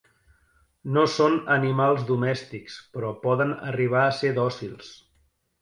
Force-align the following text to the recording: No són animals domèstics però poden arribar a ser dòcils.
No 0.95 1.03
són 1.15 1.35
animals 1.57 2.01
domèstics 2.09 2.79
però 2.97 3.13
poden 3.29 3.55
arribar 3.73 4.03
a 4.07 4.17
ser 4.23 4.37
dòcils. 4.43 4.91